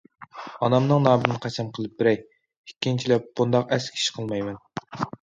ئانامنىڭ 0.67 1.03
نامىدىن 1.07 1.37
قەسەم 1.43 1.69
قىلىپ 1.77 1.95
بېرەي، 2.03 2.19
ئىككىنچىلەپ 2.23 3.31
بۇنداق 3.39 3.73
ئەسكى 3.79 4.05
ئىش 4.05 4.11
قىلمايمەن. 4.21 4.63